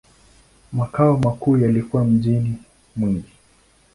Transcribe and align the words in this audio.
Makao 0.73 1.17
makuu 1.17 1.57
yalikuwa 1.57 2.03
mjini 2.05 2.57
Mwingi. 2.95 3.31